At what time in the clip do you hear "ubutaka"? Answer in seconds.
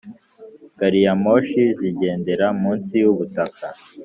3.11-3.65